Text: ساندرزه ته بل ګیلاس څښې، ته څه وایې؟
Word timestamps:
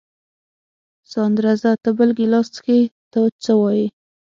ساندرزه 1.11 1.71
ته 1.83 1.89
بل 1.97 2.09
ګیلاس 2.17 2.47
څښې، 2.55 2.79
ته 3.11 3.19
څه 3.43 3.51
وایې؟ 3.59 3.87